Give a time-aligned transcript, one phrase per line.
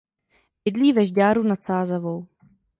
[0.65, 2.25] Bydlí ve Žďáru nad Sázavou.